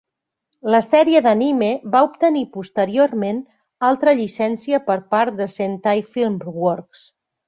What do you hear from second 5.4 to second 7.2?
de Sentai Filmworks.